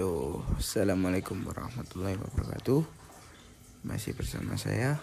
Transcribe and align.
Halo, 0.00 0.40
Assalamualaikum 0.56 1.44
warahmatullahi 1.44 2.16
wabarakatuh. 2.16 2.88
Masih 3.84 4.16
bersama 4.16 4.56
saya 4.56 4.96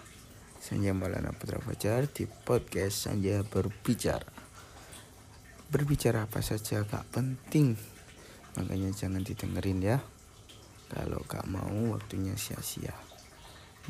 Sanja 0.57 0.89
Malana 0.89 1.37
Putra 1.37 1.61
Fajar 1.61 2.09
Di 2.09 2.25
podcast 2.25 3.05
Sanja 3.05 3.45
Berbicara. 3.45 4.25
Berbicara 5.69 6.25
apa 6.25 6.41
saja 6.41 6.81
gak 6.81 7.13
penting 7.13 7.77
Makanya 8.57 8.89
jangan 8.89 9.21
didengerin 9.21 9.85
ya. 9.85 10.01
Kalau 10.89 11.21
gak 11.29 11.45
mau 11.45 11.93
waktunya 11.93 12.33
sia-sia. 12.33 12.97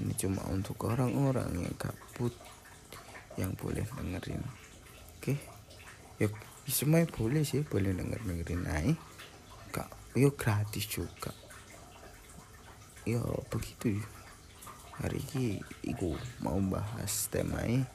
Ini 0.03 0.11
cuma 0.19 0.43
untuk 0.51 0.91
orang-orang 0.91 1.55
yang 1.55 1.75
gabut 1.79 2.35
Yang 3.39 3.55
boleh 3.63 3.85
dengerin. 3.95 4.43
Oke? 5.15 5.39
Yuk, 6.19 6.35
semuanya 6.67 7.07
boleh 7.15 7.47
sih 7.47 7.63
Boleh 7.63 7.95
denger-dengerin 7.95 8.67
aja. 8.67 8.91
Kak 8.91 9.16
yo 10.15 10.31
gratis 10.31 10.87
juga. 10.87 11.35
Yo 13.03 13.43
begitu. 13.51 13.99
Hari 14.97 15.19
ini 15.33 15.61
iku 15.85 16.15
mau 16.41 16.57
bahas 16.63 17.27
temanya 17.27 17.85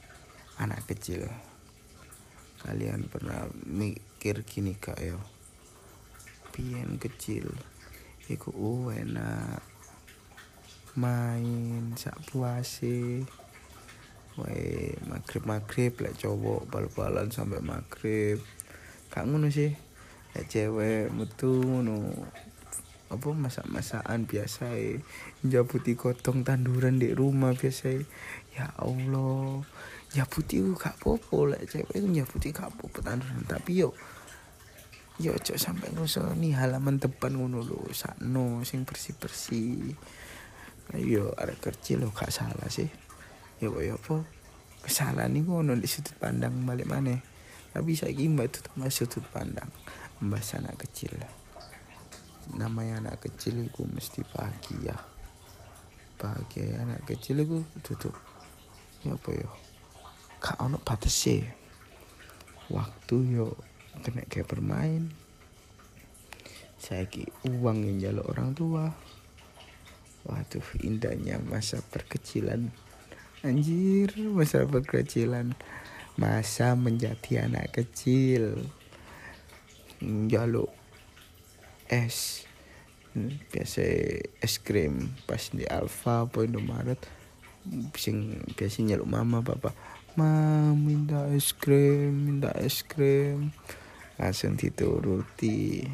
anak 0.60 0.84
kecil. 0.90 1.26
Kalian 2.62 3.10
pernah 3.10 3.48
mikir 3.64 4.44
gini 4.44 4.76
kak 4.78 5.00
yo? 5.02 5.18
Pian 6.52 7.00
kecil 7.00 7.48
iku 8.30 8.54
oh, 8.54 8.88
enak 8.92 9.64
main 10.94 11.96
sak 11.98 12.16
puase. 12.28 13.26
Wae 14.32 14.96
maghrib 15.04 15.44
maghrib 15.44 15.92
lek 16.00 16.16
cowok 16.16 16.64
bal-balan 16.72 17.28
sampai 17.28 17.60
maghrib 17.60 18.40
kak 19.12 19.28
ngono 19.28 19.52
sih 19.52 19.91
ya 20.32 20.42
cewek 20.48 21.12
metu 21.12 21.60
no 21.60 22.08
apa 23.12 23.28
masak-masakan 23.36 24.24
biasa 24.24 24.72
ya 24.72 24.96
jabuti 25.44 25.92
gotong 25.92 26.48
tanduran 26.48 26.96
di 26.96 27.12
rumah 27.12 27.52
biasa 27.52 28.00
ya 28.56 28.72
Allah. 28.80 29.60
Ya 30.12 30.28
putih 30.28 30.76
gak 30.76 31.00
popo 31.00 31.48
lah 31.48 31.60
cewek 31.60 31.92
itu 31.92 32.08
jabuti 32.24 32.56
gak 32.56 32.72
popo 32.72 33.04
tanduran. 33.04 33.44
Tapi 33.44 33.84
yo 33.84 33.92
yo 35.20 35.36
cok 35.36 35.60
sampai 35.60 35.92
nih 36.40 36.56
halaman 36.56 36.96
depan 36.96 37.36
ngono 37.36 37.60
lo 37.60 37.84
sakno 37.92 38.64
sing 38.64 38.88
bersih 38.88 39.12
bersih 39.20 39.92
ayo 40.96 41.36
ada 41.36 41.52
kecil 41.52 42.08
lo 42.08 42.08
gak 42.16 42.32
salah 42.32 42.68
sih. 42.72 42.88
Yo 43.60 43.76
yo 43.84 44.00
apa? 44.00 44.24
Kesalahan 44.88 45.36
nih 45.36 45.44
ngono 45.44 45.76
di 45.76 45.84
sudut 45.84 46.16
pandang 46.16 46.64
balik 46.64 46.88
mana 46.88 47.20
tapi 47.72 47.96
saya 47.96 48.12
mbak 48.12 48.52
itu 48.52 48.60
masih 48.76 49.08
sudut 49.08 49.24
pandang 49.32 49.68
membahas 50.22 50.62
anak 50.62 50.86
kecil 50.86 51.18
namanya 52.50 52.98
anak 53.06 53.22
kecil 53.22 53.62
itu 53.62 53.86
mesti 53.86 54.26
bahagia. 54.34 54.96
Bahagia 56.18 56.82
anak 56.82 57.06
kecil 57.06 57.46
itu 57.46 57.62
tutup 57.86 58.14
ya 59.02 59.18
apa 59.18 59.30
ya 59.34 59.50
kak 60.38 60.62
ono 60.62 60.78
sih 61.10 61.42
waktu 62.70 63.16
yo 63.38 63.54
kena 64.02 64.26
kayak 64.26 64.50
bermain. 64.50 65.10
Saya 66.82 67.06
ki 67.06 67.30
uang 67.46 67.86
yang 67.86 67.98
jalur 68.10 68.26
orang 68.34 68.58
tua. 68.58 68.90
Waduh 70.26 70.66
indahnya 70.82 71.38
masa 71.42 71.78
perkecilan. 71.82 72.70
Anjir 73.42 74.14
masa 74.30 74.66
perkecilan. 74.66 75.54
Masa 76.18 76.74
menjadi 76.76 77.46
anak 77.48 77.74
kecil 77.74 78.66
jaluk 80.28 80.70
es. 81.86 82.48
Biasa 83.52 83.84
es 84.40 84.56
krim 84.56 85.12
pas 85.28 85.52
di 85.52 85.68
Alfa 85.68 86.24
apa 86.24 86.48
Indomaret. 86.48 86.98
Sing 87.94 88.40
biasa 88.56 88.82
nyaluk 88.82 89.06
mama 89.06 89.44
papa 89.44 89.70
ma 90.16 90.72
minta 90.74 91.28
es 91.30 91.52
krim 91.52 92.26
minta 92.26 92.50
es 92.58 92.80
krim. 92.82 93.52
Langsung 94.16 94.56
dituruti. 94.56 95.84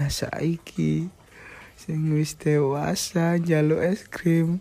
Nah 0.00 0.10
saiki 0.10 1.12
sing 1.78 2.10
wis 2.16 2.34
dewasa 2.34 3.38
jaluk 3.38 3.84
es 3.84 4.08
krim 4.08 4.58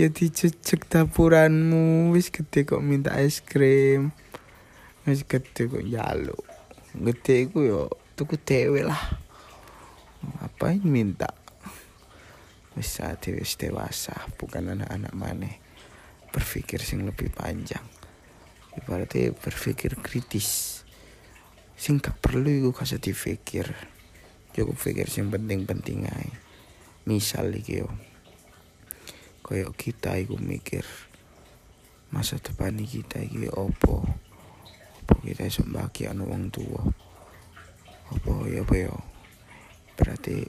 ya 0.00 0.08
dicecek 0.08 0.88
tapuranmu 0.88 2.14
wis 2.14 2.32
gede 2.32 2.64
kok 2.64 2.80
minta 2.80 3.12
es 3.18 3.42
krim. 3.42 4.14
Wis 5.04 5.26
gede 5.26 5.68
kok 5.68 5.84
jaluk 5.84 6.46
gede 6.96 7.52
ku 7.52 7.60
yo 7.60 7.82
tuku 8.16 8.40
dewe 8.40 8.80
lah. 8.80 9.20
Ngapain 10.24 10.80
minta? 10.80 11.28
Bisa 12.72 13.12
dewe 13.20 13.44
dewasa 13.44 14.16
bukan 14.40 14.72
anak-anak 14.72 15.12
mana 15.12 15.52
berpikir 16.32 16.80
sing 16.80 17.04
lebih 17.04 17.28
panjang. 17.28 17.84
Berarti 18.88 19.36
berpikir 19.36 20.00
kritis. 20.00 20.80
Sing 21.76 22.00
gak 22.00 22.16
perlu 22.24 22.48
iku 22.48 22.72
kasih 22.72 22.96
dipikir. 22.96 23.68
Cukup 24.56 24.80
pikir 24.80 25.12
sing 25.12 25.28
penting-penting 25.28 26.08
aja 26.08 26.32
misal 27.06 27.54
iki 27.54 27.84
yo. 27.84 27.88
Koyok 29.44 29.78
kita 29.78 30.18
iku 30.18 30.40
mikir 30.40 30.82
masa 32.10 32.40
depan 32.40 32.80
kita 32.80 33.22
iki 33.22 33.46
opo? 33.52 34.02
Opo 35.04 35.14
kita 35.22 35.46
iso 35.46 35.62
bahagia 35.68 36.16
wong 36.16 36.50
tua 36.50 37.05
apa 38.12 38.32
ya 38.46 38.62
apa 38.62 38.74
ya? 38.76 38.92
Berarti 39.96 40.46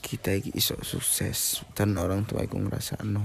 kita 0.00 0.38
iki 0.38 0.54
iso 0.54 0.78
sukses. 0.86 1.66
Dan 1.74 1.98
orang 1.98 2.24
tua 2.24 2.46
iku 2.46 2.62
ngerasa 2.62 3.02
no 3.02 3.24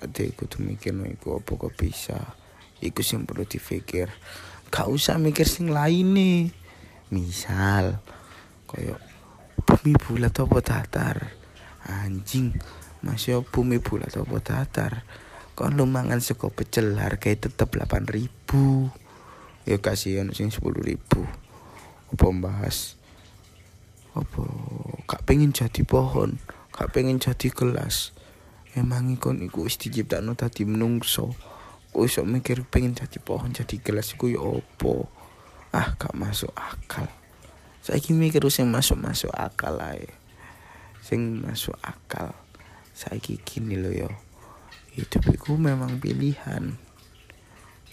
ada 0.00 0.22
iku 0.24 0.48
tuh 0.48 0.64
mikir 0.64 0.96
no 0.96 1.04
iku 1.04 1.38
apa 1.38 1.50
kok 1.54 1.76
bisa? 1.76 2.18
Iku 2.80 3.04
sing 3.04 3.28
perlu 3.28 3.44
dipikir. 3.44 4.08
Gak 4.72 4.88
usah 4.88 5.20
mikir 5.20 5.44
sing 5.44 5.68
lain 5.68 6.14
nih 6.14 6.40
misal 7.10 7.98
koyo 8.70 8.94
bumi 9.66 9.92
bulat 9.98 10.32
apa 10.38 10.58
datar? 10.62 11.16
Anjing 11.84 12.54
masih 13.02 13.42
bumi 13.44 13.82
bulat 13.82 14.14
apa 14.14 14.36
datar? 14.40 14.92
Kon 15.58 15.76
lu 15.76 15.84
mangan 15.84 16.24
sego 16.24 16.48
pecel 16.48 16.96
harganya 16.96 17.50
tetep 17.50 17.68
8000 17.68 18.24
ya 19.68 19.76
kasihan 19.76 20.32
sing 20.32 20.48
10000 20.48 20.96
apa 22.10 22.24
membahas 22.26 22.98
apa? 24.18 24.42
Gak 25.06 25.22
pengen 25.26 25.54
jadi 25.54 25.82
pohon 25.86 26.38
gak 26.74 26.96
pengen 26.96 27.20
jadi 27.20 27.52
gelas. 27.52 28.16
Emang 28.72 29.10
ikon 29.10 29.42
iku 29.42 29.66
wis 29.66 29.76
diciptakno 29.76 30.38
dadi 30.38 30.64
menungso. 30.64 31.34
Kok 31.90 32.06
iso 32.06 32.22
mikir 32.22 32.62
pengen 32.64 32.94
jadi 32.94 33.18
pohon 33.18 33.50
jadi 33.50 33.76
gelas 33.82 34.14
iku 34.14 34.30
ya 34.30 34.40
opo 34.40 35.10
ah 35.76 35.94
gak 35.98 36.16
masuk 36.16 36.50
akal. 36.54 37.06
Saiki 37.84 38.16
mikir 38.16 38.42
sing 38.48 38.70
masuk 38.70 38.96
masuk 38.96 39.30
akal 39.34 39.76
ae. 39.82 40.08
Sing 41.04 41.42
masuk 41.42 41.76
akal. 41.84 42.32
Saiki 42.94 43.38
gini 43.44 43.76
lo 43.76 43.92
yo 43.92 44.10
hidup 44.96 45.22
itu 45.30 45.54
memang 45.54 46.00
pilihan. 46.02 46.74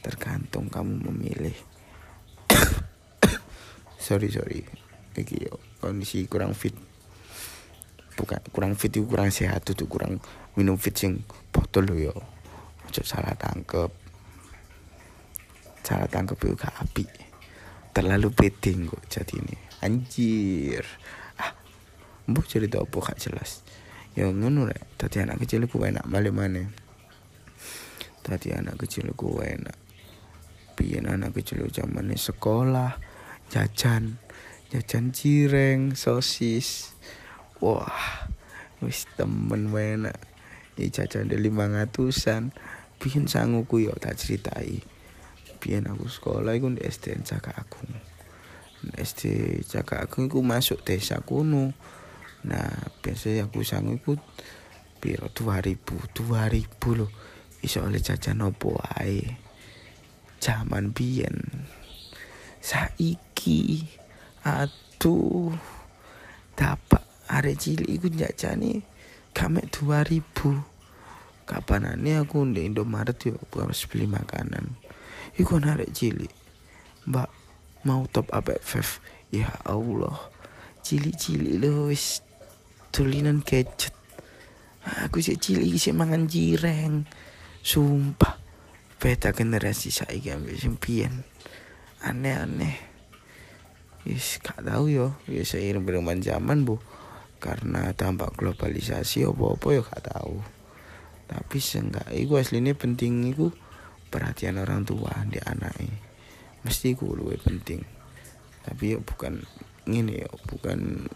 Tergantung 0.01 0.71
kamu 0.71 1.11
memilih 1.11 1.57
sorry 4.07 4.31
sorry. 4.31 4.63
Iki 5.19 5.51
kondisi 5.83 6.23
kurang 6.31 6.55
fit. 6.55 6.71
Bukan 8.15 8.39
kurang 8.55 8.79
fit 8.79 8.95
itu 8.95 9.03
kurang 9.03 9.27
sehat 9.35 9.67
itu 9.67 9.83
kurang 9.83 10.23
minum 10.55 10.79
fit 10.79 10.95
sing 10.95 11.27
botol 11.51 11.91
lo 11.91 11.95
yo. 11.99 12.15
Ojo 12.87 13.03
salah 13.03 13.35
tangkep. 13.35 13.91
Salah 15.83 16.07
tangkep 16.07 16.39
itu 16.39 16.55
gak 16.55 16.75
api. 16.79 17.05
Terlalu 17.91 18.31
beding 18.31 18.87
kok 18.87 19.03
jadi 19.11 19.35
ini 19.43 19.55
anjir. 19.83 20.87
Ah 21.35 21.51
mbok 22.31 22.47
cerita 22.47 22.79
apa 22.79 22.97
gak 23.11 23.19
jelas. 23.19 23.67
Ya 24.15 24.31
ngono 24.31 24.71
rek. 24.71 24.95
Tadi 24.95 25.19
anak 25.19 25.43
kecil 25.43 25.67
ku 25.67 25.83
enak 25.83 26.07
balik 26.07 26.31
mana 26.31 26.87
tadi 28.27 28.51
anak 28.51 28.75
kecil 28.75 29.11
ku 29.15 29.39
enak. 29.39 29.75
Pian 30.75 31.07
anak 31.07 31.33
kecil 31.35 31.63
zaman 31.71 32.11
sekolah 32.13 33.16
jajan. 33.51 34.19
Jajan 34.73 35.15
cireng 35.15 35.95
sosis. 35.95 36.93
Wah 37.63 38.27
wis 38.77 39.09
temen 39.17 39.73
wena 39.73 40.13
ini 40.77 40.93
jajan 40.93 41.25
dari 41.25 41.49
lima 41.49 41.65
ngatusan 41.65 42.53
bikin 43.01 43.25
sangguku 43.25 43.89
yo 43.89 43.97
tak 43.97 44.21
ceritai. 44.21 44.77
Biyen 45.57 45.89
aku 45.89 46.05
sekolah 46.05 46.53
iku 46.53 46.69
di 46.69 46.85
SD 46.85 47.17
Caka 47.25 47.57
Agung. 47.57 47.89
SD 48.93 49.57
Caka 49.65 50.05
Agung 50.05 50.29
iku 50.29 50.45
masuk 50.45 50.85
desa 50.85 51.17
kuno. 51.25 51.73
Nah 52.45 52.93
biasa 53.01 53.41
aku 53.41 53.65
sanggup 53.65 54.05
ikut 54.05 54.21
piro? 55.01 55.33
2000 55.33 56.13
2000 56.13 56.99
loh. 57.01 57.09
Iso 57.65 57.81
oleh 57.81 57.97
jajan 57.97 58.45
opo 58.45 58.77
ae? 58.77 59.25
Zaman 60.37 60.93
biyen. 60.93 61.65
Saiki 62.61 63.17
aduh. 64.47 65.53
Dapat 66.57 67.03
arek 67.29 67.55
cilik 67.61 67.85
iku 67.85 68.07
jajane 68.09 68.81
kamek 69.35 69.69
2000 69.69 70.25
kapanane 71.45 72.17
aku 72.17 72.43
ndek 72.43 72.65
Indomaret 72.73 73.19
yo 73.23 73.37
pas 73.53 73.77
beli 73.87 74.09
makanan. 74.09 74.73
Iku 75.37 75.61
arek 75.61 75.93
cilik. 75.93 76.33
Mbak 77.05 77.29
mau 77.85 78.03
top 78.09 78.33
up 78.33 78.49
FF 78.49 78.99
ya 79.29 79.53
Allah. 79.63 80.17
Cilik-cilik 80.81 81.59
lo 81.61 81.91
wis 81.91 82.23
tulinan 82.95 83.43
gadget. 83.43 83.93
Aku 85.03 85.19
sih 85.19 85.35
cilik 85.35 85.75
sih 85.75 85.93
mangan 85.93 86.25
jireng 86.25 87.05
sumpah. 87.61 88.39
Beda 88.97 89.29
generasi 89.29 89.93
saya 89.93 90.33
ambil 90.33 90.57
sempian 90.57 91.21
aneh-aneh 92.01 92.96
Yes, 94.07 94.39
gak 94.39 94.63
tahu 94.63 94.87
yo, 94.87 95.19
ya 95.27 95.43
seiring 95.43 95.83
berkembang 95.83 96.23
zaman 96.23 96.63
bu, 96.63 96.79
karena 97.43 97.91
tampak 97.91 98.39
globalisasi 98.39 99.27
apa-apa 99.27 99.67
yo 99.75 99.81
gak 99.83 100.07
tahu. 100.07 100.39
Tapi 101.27 101.57
seenggak, 101.59 102.07
iku 102.15 102.39
aslinya 102.39 102.71
penting 102.71 103.27
iku 103.27 103.51
perhatian 104.07 104.63
orang 104.63 104.87
tua 104.87 105.11
di 105.27 105.43
anaknya. 105.43 105.91
Mesti 106.63 106.95
iku 106.95 107.19
lebih 107.19 107.43
penting. 107.43 107.83
Tapi 108.63 108.95
yo 108.95 109.03
bukan 109.03 109.43
ini 109.91 110.23
yo, 110.23 110.31
bukan 110.47 111.11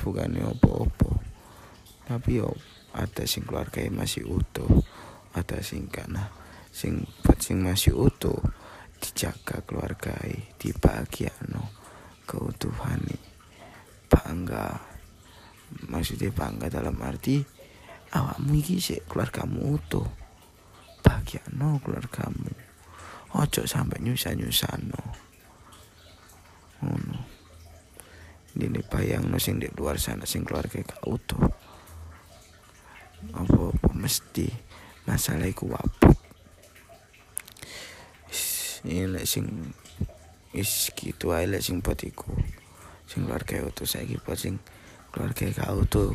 bukan 0.00 0.28
yo 0.32 0.56
apa-apa. 0.56 1.20
Tapi 2.08 2.40
yo 2.40 2.56
ada 2.96 3.28
sing 3.28 3.44
keluarga 3.44 3.84
masih 3.92 4.24
utuh, 4.24 4.80
ada 5.36 5.60
sing 5.60 5.92
kana 5.92 6.40
sing 6.70 7.02
sing 7.42 7.58
masih 7.66 7.98
utuh 7.98 8.38
dijaga 9.02 9.58
keluarga 9.66 10.14
no 11.50 11.79
keutuhan 12.30 13.02
bangga. 14.06 14.78
Maksudnya 15.90 16.30
bangga 16.30 16.70
dalam 16.70 16.94
arti 17.02 17.42
awakmu 18.14 18.54
iki 18.62 18.78
sih 18.78 19.02
keluargamu 19.02 19.74
utuh. 19.74 20.06
Bahagia 21.02 21.42
no 21.58 21.82
keluargamu. 21.82 22.54
Ojo 23.34 23.66
sampai 23.66 23.98
nyusah 23.98 24.38
nyusah 24.38 24.78
no 24.86 25.02
ngono. 26.86 27.18
Ini 28.54 28.82
bayang 28.86 29.26
no 29.30 29.38
sing 29.42 29.58
di 29.58 29.66
luar 29.74 29.98
sana 29.98 30.22
sing 30.26 30.46
keluarga 30.46 30.78
gak 30.78 31.02
utuh. 31.06 31.42
Apa 33.34 33.74
apa 33.74 33.90
mesti 33.94 34.46
masalah 35.06 35.50
iku 35.50 35.70
wabut 35.70 36.10
ini 38.84 39.28
sing 39.28 39.74
is 40.50 40.90
gitu 40.98 41.30
ae 41.30 41.46
lek 41.46 41.62
sing 41.62 41.78
buat 41.78 41.98
iku. 42.02 42.34
Sing 43.06 43.26
keluarga 43.26 43.62
utuh 43.66 43.86
saiki 43.86 44.18
buat 44.18 44.38
sing 44.38 44.58
keluarga 45.14 45.46
kau 45.54 45.86
tuh. 45.86 46.14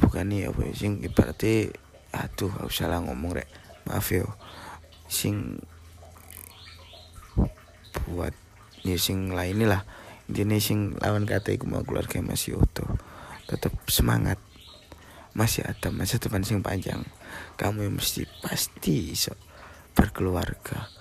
Bukan 0.00 0.32
nih 0.32 0.48
apa 0.48 0.64
sing 0.72 1.04
ibaratnya 1.04 1.74
aduh 2.10 2.52
aku 2.64 2.72
salah 2.72 3.04
ngomong 3.04 3.36
rek. 3.36 3.48
Maaf 3.84 4.08
yo 4.12 4.28
sing 5.10 5.60
buat 8.08 8.32
ya 8.80 8.96
sing 8.96 9.32
lain 9.32 9.68
lah. 9.68 9.84
Intinya 10.30 10.56
sing 10.62 10.96
lawan 11.02 11.26
kata 11.28 11.52
iku 11.52 11.68
mau 11.68 11.84
keluarga 11.84 12.22
masih 12.24 12.56
utuh. 12.56 12.88
Tetap 13.44 13.74
semangat. 13.90 14.40
Masih 15.30 15.62
ada 15.62 15.92
masa 15.92 16.18
depan 16.18 16.42
sing 16.42 16.64
panjang. 16.64 17.04
Kamu 17.60 17.86
yang 17.86 17.98
mesti 17.98 18.26
pasti 18.42 19.14
iso 19.14 19.34
berkeluarga 19.94 20.99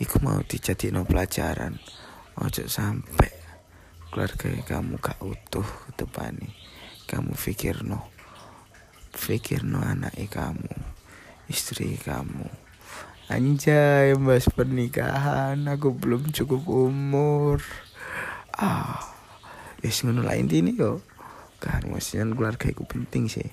iku 0.00 0.16
mau 0.24 0.40
no 0.88 1.04
pelajaran. 1.04 1.76
Ojo 2.40 2.64
sampai 2.64 3.28
keluarga 4.08 4.48
kamu 4.64 4.96
gak 4.96 5.20
utuh 5.20 5.62
ke 5.62 6.02
depan 6.02 6.34
nih 6.34 6.54
kamu 7.06 7.30
pikir 7.38 7.86
no 7.86 8.10
pikir 9.12 9.62
no 9.62 9.78
anak 9.84 10.16
kamu 10.26 10.72
istri 11.52 12.00
kamu. 12.00 12.48
Anjay 13.30 14.18
mas 14.18 14.48
pernikahan 14.50 15.68
aku 15.68 15.94
belum 15.94 16.32
cukup 16.32 16.64
umur. 16.66 17.60
Ah 18.56 19.04
wis 19.84 20.00
ngono 20.00 20.24
lain 20.24 20.48
ini 20.48 20.80
yo. 20.80 21.04
Kan 21.60 21.92
maksudnya 21.92 22.24
keluarga 22.32 22.72
itu 22.72 22.82
penting 22.88 23.28
sih. 23.28 23.46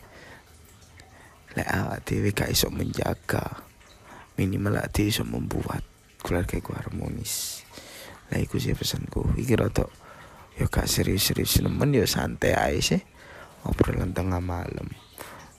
Lek 1.60 1.68
awak 1.68 2.08
dhewe 2.08 2.32
gak 2.32 2.56
iso 2.56 2.72
menjaga 2.72 3.68
minimal 4.38 4.80
awak 4.80 4.96
iso 4.96 5.26
membuat 5.28 5.97
keluarga 6.28 6.60
gue 6.60 6.76
harmonis 6.76 7.64
lah 8.32 8.40
iku 8.44 8.60
sih 8.60 8.76
pesanku. 8.76 9.24
Iki 9.40 9.54
rada 9.56 9.88
ya 10.58 10.66
gak 10.68 10.90
serius-serius 10.90 11.64
nemen 11.64 11.96
ya 11.96 12.04
santai 12.04 12.56
aja 12.56 12.96
sih. 12.96 13.02
Obrolan 13.64 14.12
tengah 14.12 14.44
malam. 14.44 14.92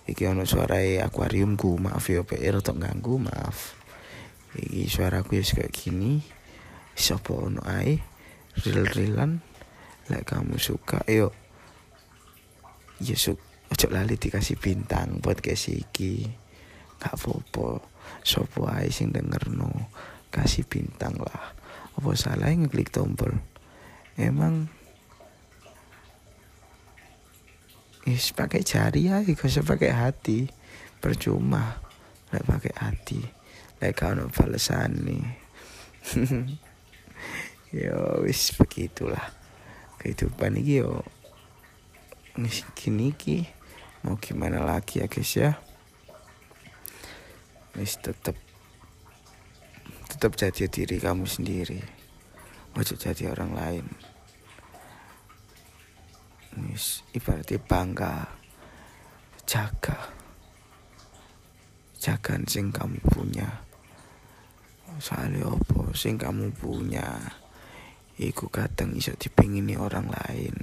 Iki 0.08 0.32
ono 0.32 0.48
suara 0.48 0.80
akuariumku 0.80 1.76
maaf 1.76 2.08
ya 2.08 2.24
PR 2.24 2.60
rada 2.60 2.72
ganggu 2.76 3.20
maaf. 3.20 3.76
Iki 4.56 4.88
suaraku 4.88 5.40
ya 5.40 5.44
kayak 5.44 5.72
gini. 5.72 6.20
Siapa 6.98 7.30
ono 7.32 7.64
ae? 7.64 8.00
Real-realan 8.58 9.40
lek 10.08 10.24
kamu 10.24 10.58
suka? 10.58 11.04
Yuk 11.08 11.32
ya 12.98 13.14
suk 13.14 13.38
ojo 13.70 13.86
lali 13.94 14.18
dikasih 14.18 14.58
bintang 14.58 15.22
buat 15.22 15.40
kasih 15.40 15.88
iki. 15.88 16.26
Gak 16.98 17.14
apa-apa. 17.14 17.80
Sopo 18.24 18.66
ae 18.66 18.90
sing 18.90 19.14
denger 19.14 19.52
no 19.52 19.70
kasih 20.28 20.64
bintang 20.64 21.16
lah. 21.18 21.54
Apa 21.98 22.14
salah 22.14 22.52
ngeklik 22.54 22.94
tombol? 22.94 23.34
Emang 24.14 24.70
is 28.08 28.32
pakai 28.32 28.64
jari 28.64 29.10
ya 29.10 29.20
gak 29.22 29.44
usah 29.44 29.66
pakai 29.66 29.92
hati. 29.92 30.48
Percuma 30.98 31.78
lek 32.30 32.44
pakai 32.46 32.74
hati. 32.78 33.20
Lek 33.78 33.94
kau 33.94 34.14
balesan 34.34 35.06
nih 35.06 35.22
yo 37.84 38.24
wis 38.24 38.56
begitulah. 38.56 39.34
Kehidupan 40.00 40.56
ini 40.56 40.80
yo 40.80 41.04
gini 42.78 43.12
ki 43.12 43.44
mau 44.06 44.14
gimana 44.16 44.62
lagi 44.62 45.02
ya 45.02 45.06
guys 45.10 45.32
ya? 45.34 45.58
Wis 47.76 47.98
tetep 48.00 48.47
tetap 50.18 50.34
jadi 50.34 50.66
diri 50.66 50.98
kamu 50.98 51.30
sendiri. 51.30 51.78
Ojo 52.74 52.98
jadi 52.98 53.30
orang 53.30 53.54
lain. 53.54 53.86
Nis, 56.58 57.06
ibaratnya 57.14 57.62
bangga. 57.62 58.26
Jaga. 59.46 60.10
Jaga 62.02 62.34
sing 62.50 62.74
kamu 62.74 62.98
punya. 63.06 63.46
Soalnya 64.98 65.54
apa? 65.54 65.94
Sing 65.94 66.18
kamu 66.18 66.50
punya 66.50 67.38
iku 68.18 68.50
kadang 68.50 68.98
iso 68.98 69.14
dipingini 69.14 69.78
orang 69.78 70.10
lain. 70.10 70.58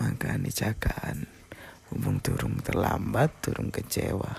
Makanya 0.00 0.48
jagaan. 0.48 1.28
Hubung 1.92 2.24
turun 2.24 2.56
terlambat 2.64 3.36
turun 3.44 3.68
kecewa. 3.68 4.32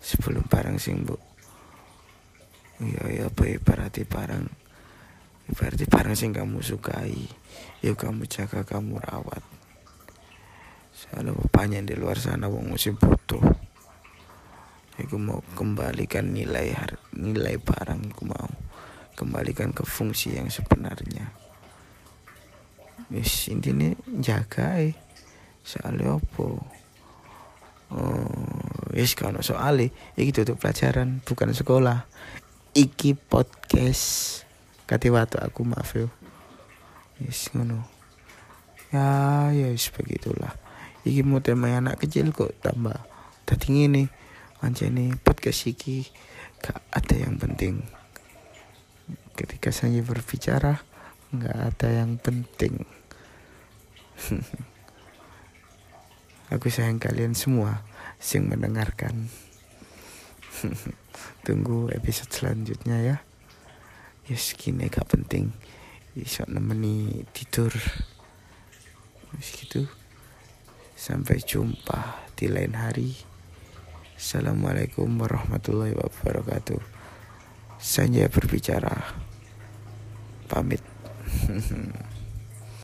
Sebelum 0.00 0.48
barang 0.48 0.80
sing 0.80 1.04
bu 1.04 1.33
iya 2.82 3.02
ya 3.10 3.24
apa 3.30 3.42
ibaratnya 3.46 4.02
barang 4.02 4.46
ibaratnya 5.54 5.86
barang 5.86 6.14
sing 6.18 6.34
kamu 6.34 6.58
sukai 6.58 7.30
ya 7.84 7.92
kamu 7.94 8.26
jaga 8.26 8.66
kamu 8.66 8.98
rawat. 8.98 9.44
Soalnya 10.94 11.36
banyak 11.52 11.86
di 11.86 11.94
luar 11.94 12.18
sana 12.18 12.50
wong 12.50 12.74
masih 12.74 12.96
butuh. 12.96 13.42
Aku 14.94 15.18
mau 15.18 15.42
kembalikan 15.58 16.30
nilai 16.30 16.70
nilai 17.14 17.58
barang 17.58 18.14
aku 18.14 18.22
mau 18.30 18.50
kembalikan 19.14 19.74
ke 19.74 19.82
fungsi 19.82 20.38
yang 20.38 20.50
sebenarnya. 20.50 21.34
Wis 23.10 23.50
intinya 23.50 23.90
jaga 24.22 24.80
eh 24.80 24.94
soalnya 25.62 26.18
apa? 26.18 26.48
Oh 27.94 28.74
wis 28.94 29.18
kalau 29.18 29.42
soalnya 29.42 29.90
ini 30.14 30.30
tutup 30.30 30.62
pelajaran 30.62 31.18
bukan 31.26 31.50
sekolah 31.50 32.06
iki 32.74 33.14
podcast. 33.14 34.42
Kati 34.90 35.08
waktu 35.08 35.38
aku 35.38 35.62
maaf 35.62 35.94
yo 35.94 36.10
yes 37.22 37.54
ngono. 37.54 37.86
Ya 38.90 39.48
ya 39.54 39.70
yes, 39.70 39.94
begitulah. 39.94 40.58
Iki 41.06 41.22
mau 41.22 41.38
tema 41.38 41.70
anak 41.70 42.02
kecil 42.02 42.34
kok 42.34 42.50
tambah. 42.58 42.98
Tadi 43.46 43.86
ini 43.86 44.10
nih 44.64 45.10
podcast 45.22 45.70
iki 45.70 46.02
gak 46.58 46.82
ada 46.90 47.14
yang 47.14 47.38
penting. 47.38 47.86
Ketika 49.38 49.70
saya 49.70 50.02
berbicara 50.02 50.82
nggak 51.30 51.58
ada 51.74 51.88
yang 51.90 52.18
penting. 52.18 52.82
Aku 56.54 56.70
sayang 56.70 56.98
kalian 57.02 57.34
semua 57.34 57.82
yang 58.22 58.46
mendengarkan 58.46 59.28
tunggu 61.42 61.90
episode 61.92 62.30
selanjutnya 62.30 62.98
ya. 63.02 63.16
Ya 64.24 64.36
segini 64.38 64.88
gak 64.88 65.10
penting. 65.10 65.52
Bisa 66.14 66.46
nemeni 66.46 67.26
tidur. 67.34 67.74
Gitu. 69.36 69.90
Sampai 70.94 71.42
jumpa 71.42 72.30
di 72.38 72.46
lain 72.48 72.78
hari. 72.78 73.10
Assalamualaikum 74.14 75.10
warahmatullahi 75.20 75.92
wabarakatuh. 75.98 76.80
Saya 77.82 78.30
berbicara. 78.30 78.94
Pamit. 80.46 80.80